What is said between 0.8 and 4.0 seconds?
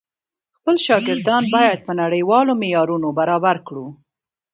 شاګردان بايد په نړيوالو معيارونو برابر کړو.